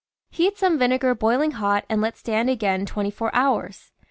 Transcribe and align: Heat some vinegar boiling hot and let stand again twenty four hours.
Heat 0.31 0.57
some 0.57 0.79
vinegar 0.79 1.13
boiling 1.13 1.51
hot 1.51 1.85
and 1.87 2.01
let 2.01 2.17
stand 2.17 2.49
again 2.49 2.87
twenty 2.87 3.11
four 3.11 3.29
hours. 3.35 3.91